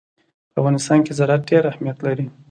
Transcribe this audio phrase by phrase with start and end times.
[0.51, 2.25] په افغانستان کې زراعت ډېر اهمیت لري.